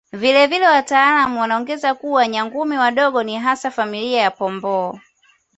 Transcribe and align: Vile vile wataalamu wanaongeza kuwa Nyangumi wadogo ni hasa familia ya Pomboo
Vile 0.13 0.47
vile 0.47 0.65
wataalamu 0.67 1.41
wanaongeza 1.41 1.95
kuwa 1.95 2.27
Nyangumi 2.27 2.77
wadogo 2.77 3.23
ni 3.23 3.35
hasa 3.37 3.71
familia 3.71 4.21
ya 4.21 4.31
Pomboo 4.31 4.99